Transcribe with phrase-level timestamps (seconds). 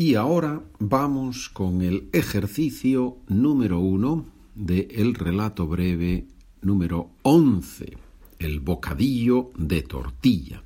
[0.00, 4.24] Y ahora vamos con el ejercicio número uno
[4.54, 6.24] de el relato breve
[6.62, 7.98] número once,
[8.38, 10.62] el bocadillo de tortilla.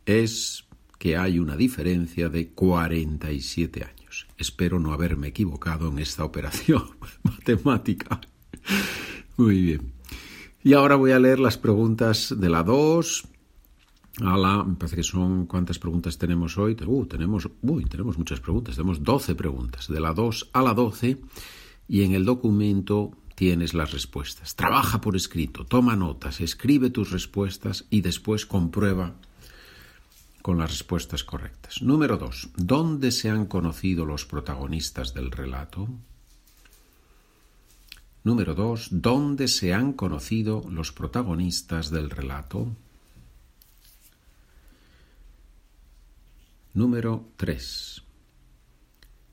[0.05, 0.65] es
[0.99, 4.02] que hay una diferencia de 47 años.
[4.37, 6.83] Espero no haberme equivocado en esta operación
[7.23, 8.21] matemática.
[9.37, 9.93] Muy bien.
[10.63, 13.27] Y ahora voy a leer las preguntas de la 2
[14.21, 14.63] a.
[14.63, 15.45] Me parece que son.
[15.45, 16.77] ¿Cuántas preguntas tenemos hoy?
[16.85, 18.75] Uh, tenemos, uy, tenemos muchas preguntas.
[18.75, 19.87] Tenemos 12 preguntas.
[19.87, 21.19] De la 2 a la 12.
[21.87, 24.55] Y en el documento tienes las respuestas.
[24.55, 29.15] Trabaja por escrito, toma notas, escribe tus respuestas y después comprueba
[30.43, 31.81] con las respuestas correctas.
[31.81, 32.49] Número 2.
[32.57, 35.87] ¿Dónde se han conocido los protagonistas del relato?
[38.25, 38.89] Número 2.
[38.91, 42.75] ¿Dónde se han conocido los protagonistas del relato?
[46.73, 48.03] Número 3.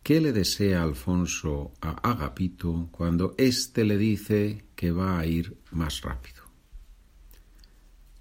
[0.05, 6.03] ¿Qué le desea Alfonso a Agapito cuando éste le dice que va a ir más
[6.03, 6.45] rápido?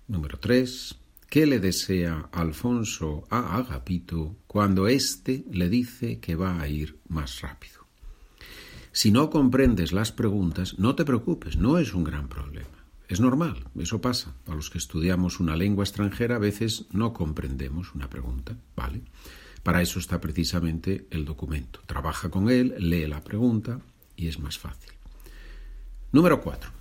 [0.08, 0.96] Número 3.
[1.30, 7.42] ¿Qué le desea Alfonso a Agapito cuando éste le dice que va a ir más
[7.42, 7.86] rápido?
[8.92, 12.84] Si no comprendes las preguntas, no te preocupes, no es un gran problema.
[13.08, 14.34] Es normal, eso pasa.
[14.48, 19.04] A los que estudiamos una lengua extranjera a veces no comprendemos una pregunta, ¿vale?
[19.62, 21.82] Para eso está precisamente el documento.
[21.86, 23.80] Trabaja con él, lee la pregunta
[24.16, 24.94] y es más fácil.
[26.12, 26.72] Número 4.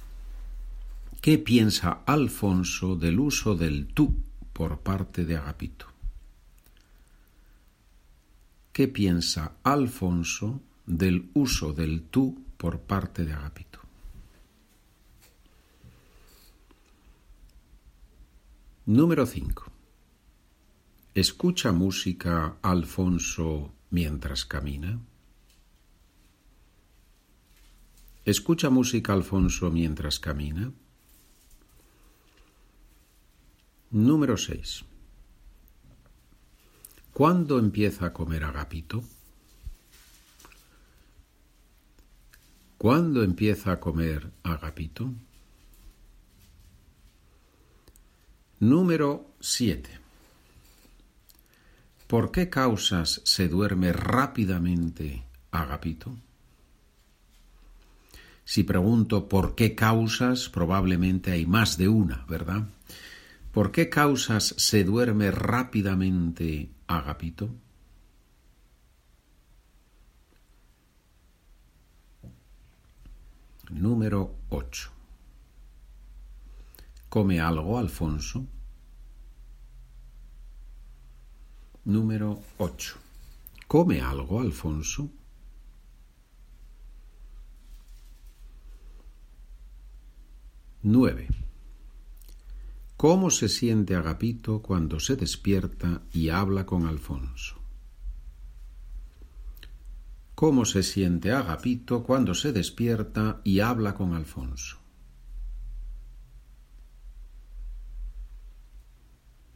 [1.20, 4.22] ¿Qué piensa Alfonso del uso del tú
[4.58, 5.86] por parte de Agapito?
[8.72, 13.78] ¿Qué piensa Alfonso del uso del tú por parte de Agapito.
[18.86, 19.70] Número 5.
[21.14, 24.98] ¿Escucha música Alfonso mientras camina?
[28.24, 30.72] ¿Escucha música Alfonso mientras camina?
[33.90, 34.84] Número 6.
[37.12, 39.02] ¿Cuándo empieza a comer Agapito?
[42.76, 45.10] ¿Cuándo empieza a comer Agapito?
[48.60, 49.88] Número 7.
[52.06, 56.14] ¿Por qué causas se duerme rápidamente Agapito?
[58.44, 62.66] Si pregunto por qué causas, probablemente hay más de una, ¿verdad?
[63.52, 67.50] ¿Por qué causas se duerme rápidamente Agapito?
[73.70, 74.90] Número 8.
[77.08, 78.46] ¿Come algo, Alfonso?
[81.84, 82.96] Número 8.
[83.66, 85.10] ¿Come algo, Alfonso?
[90.82, 91.28] Nueve.
[92.98, 97.54] ¿Cómo se siente Agapito cuando se despierta y habla con Alfonso?
[100.34, 104.78] ¿Cómo se siente Agapito cuando se despierta y habla con Alfonso?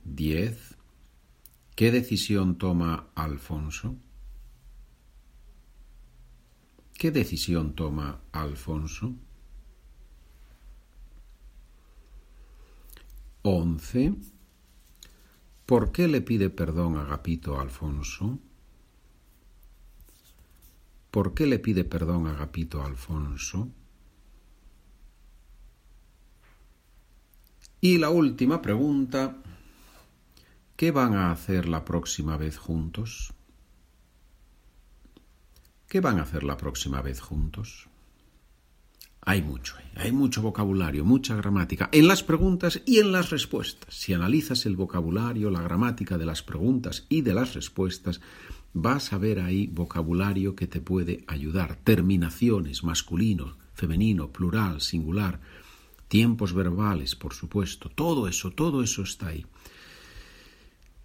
[0.04, 0.76] 10.
[1.74, 3.96] ¿Qué decisión toma Alfonso?
[6.94, 9.16] ¿Qué decisión toma Alfonso?
[13.42, 14.14] 11.
[15.66, 18.38] ¿Por qué le pide perdón Agapito a Alfonso?
[21.10, 23.68] ¿Por qué le pide perdón Agapito a Alfonso?
[27.80, 29.36] Y la última pregunta,
[30.76, 33.34] ¿qué van a hacer la próxima vez juntos?
[35.88, 37.88] ¿Qué van a hacer la próxima vez juntos?
[39.24, 39.82] Hay mucho, ¿eh?
[39.94, 43.94] hay mucho vocabulario, mucha gramática, en las preguntas y en las respuestas.
[43.94, 48.20] Si analizas el vocabulario, la gramática de las preguntas y de las respuestas,
[48.72, 51.76] vas a ver ahí vocabulario que te puede ayudar.
[51.76, 55.40] Terminaciones, masculino, femenino, plural, singular,
[56.08, 57.90] tiempos verbales, por supuesto.
[57.90, 59.46] Todo eso, todo eso está ahí.